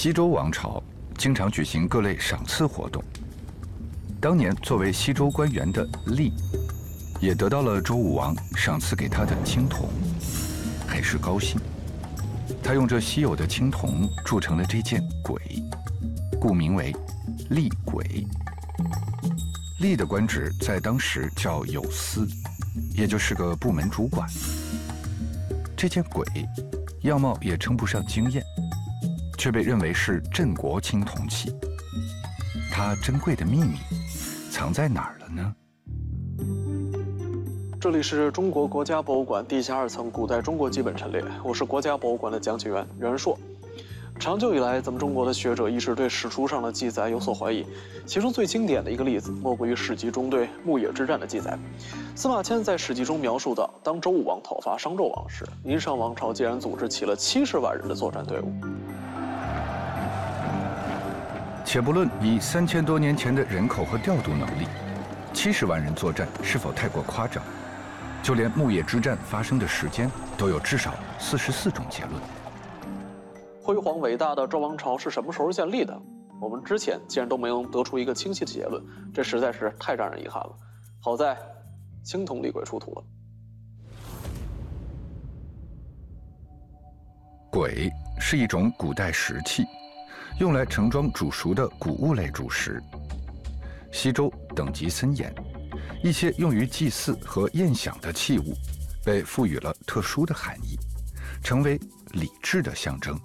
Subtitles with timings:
[0.00, 0.80] 西周王朝
[1.16, 3.02] 经常举行各类赏赐活动。
[4.20, 6.32] 当年作为西周官员的厉，
[7.20, 9.88] 也得到了周武王赏赐给他的青铜，
[10.86, 11.60] 很是高兴。
[12.62, 15.36] 他用这稀有的青铜铸成了这件簋，
[16.40, 16.94] 故名为
[17.50, 18.24] 厉簋。
[19.80, 22.24] 厉的官职在当时叫有司，
[22.94, 24.30] 也就是个部门主管。
[25.76, 26.24] 这件簋
[27.00, 28.40] 样貌也称不上惊艳，
[29.38, 31.54] 却被认为是镇国青铜器。
[32.70, 33.76] 它珍贵的秘密
[34.50, 35.54] 藏在哪儿了呢？
[37.80, 43.38] 这里是中国国家博物馆地下二层古代中国基本陈列，我是国家博物馆的讲解员袁硕。
[44.18, 47.64] 长久以来，咱们中国的学者一直对史书上的记载有所怀疑，
[48.04, 51.56] 其中最经典的一个例子，莫过于《史记》中对牧野之战的记载。
[52.16, 58.52] 司马迁在《史记》中描述到，当周武王讨伐商纣王时，殷商王朝竟然组织起了七十万人的作战队伍。
[61.68, 64.66] 且不论以三千多年前的人口和调度能力，
[65.34, 67.44] 七十万人作战是否太过夸张？
[68.22, 72.14] 就连牧野之战发生的时间都有至少四十四种结论。
[73.62, 75.94] 辉煌伟大的周王朝是什么时候建立的？
[76.40, 80.56] 我们之前竟然都没能得出一个清晰的结论，这实在是太让人遗憾了。
[81.02, 81.36] 好在
[82.02, 83.04] 青铜厉鬼出土了。
[87.50, 89.66] 鬼是一种古代石器，
[90.38, 92.82] 用来盛装煮熟的谷物类主食。
[93.92, 95.34] 西周等级森严。
[96.00, 98.54] 一些用于祭祀和宴享的器物，
[99.04, 100.78] 被赋予了特殊的含义，
[101.42, 101.76] 成为
[102.12, 103.18] 礼制的象征。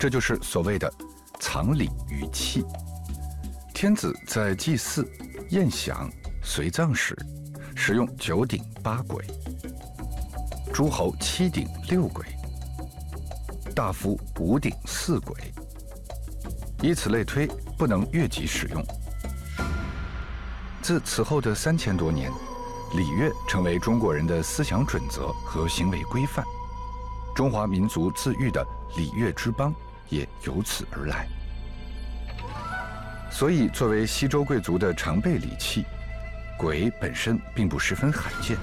[0.00, 0.92] 这就是所谓的
[1.38, 2.64] “藏礼于器”。
[3.72, 5.08] 天子在祭祀、
[5.50, 6.10] 宴享、
[6.42, 7.16] 随葬时，
[7.76, 9.22] 使用九鼎八簋；
[10.74, 12.24] 诸侯七鼎六簋；
[13.76, 15.36] 大夫五鼎四簋。
[16.82, 17.48] 以此类推，
[17.78, 18.84] 不能越级使用。
[20.82, 22.28] 自此后的三千多年，
[22.96, 26.44] 礼乐成为中国人的思想准则和行为规范，
[27.36, 28.66] 中华民族自愈的
[28.96, 29.72] 礼乐之邦
[30.08, 31.28] 也由此而来。
[33.30, 35.84] 所以，作为西周贵族的常备礼器，
[36.58, 38.56] 簋本身并不十分罕见。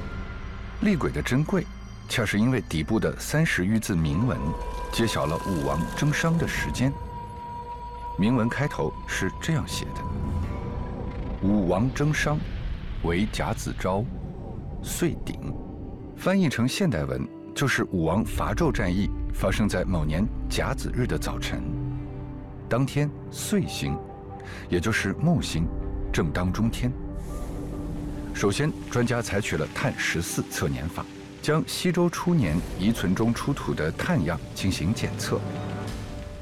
[0.81, 1.65] 厉簋的珍贵，
[2.09, 4.37] 恰是因为底部的三十余字铭文，
[4.91, 6.91] 揭晓了武王征商的时间。
[8.19, 10.01] 铭文开头是这样写的。
[11.41, 12.37] 武王征商，
[13.03, 14.03] 为甲子朝，
[14.83, 15.39] 岁鼎。
[16.17, 17.25] 翻译成现代文，
[17.55, 21.63] 就是武王伐纣战役发生在某年甲子日的早晨。
[22.67, 23.97] 当天岁星，
[24.67, 25.65] 也就是木星，
[26.11, 26.91] 正当中天。
[28.33, 31.05] 首先，专家采取了碳十四测年法，
[31.41, 35.39] 将西周初年遗存中出土的碳样进行检测，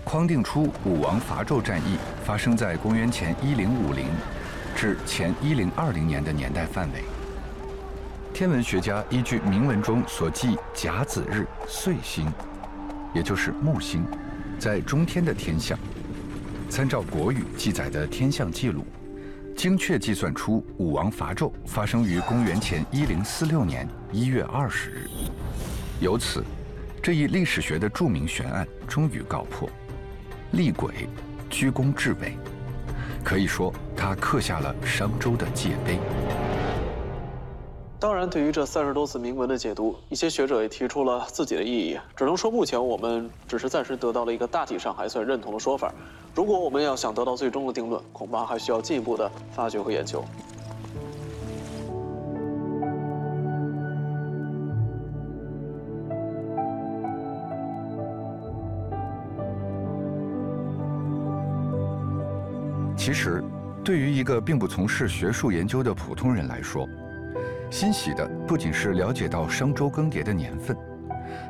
[0.08, 4.06] 框定出武王伐纣战役发生在公元前一零五零。
[4.74, 7.04] 至前一零二零年的年代范围。
[8.34, 12.32] 天文学家依据铭文中所记甲子日岁星，
[13.14, 14.06] 也就是木星，
[14.58, 15.78] 在中天的天象，
[16.70, 18.86] 参照国语记载的天象记录，
[19.58, 25.10] 精确计算出武王伐纣发生于公元前一零四六年一月二十日。
[26.00, 26.46] 由此，
[27.04, 29.70] 这一历史学的著名悬案终于告破。
[30.52, 31.08] 厉鬼
[31.50, 32.38] 居功至伟。
[33.24, 36.00] 可以说，他刻下了商周的界碑。
[38.00, 42.00] 当然，对于这三十多字铭文的解读，一些学者也提出了自己的异议。
[42.16, 45.92] 只能说，目前我们只是暂时得到了一个大体上还算认同的说法。
[46.36, 50.24] 如果我们要想得到最终的定论，恐怕还需要进一步的发掘和研究。
[63.08, 63.42] 其实，
[63.86, 66.86] 对于一个并不从事学术研究的普通人来说，
[67.72, 70.76] 欣喜的不仅是了解到商周更迭的年份，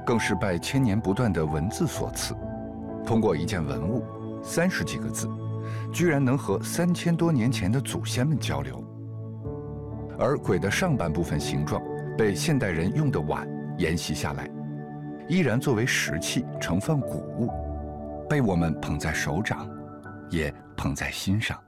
[0.06, 2.36] 更是拜千年不断的文字所赐。
[3.04, 4.06] 通过一件文物，
[4.44, 5.28] 三十几个字，
[5.92, 8.84] 居然能和三千多年前的祖先们交流。
[10.20, 11.82] 而簋的上半部分形状
[12.16, 13.50] 被现代人用的碗
[13.80, 14.48] 沿袭下来，
[15.28, 17.50] 依然作为石器盛放谷物，
[18.30, 19.68] 被我们捧在手掌。
[20.30, 21.62] 也捧在心上。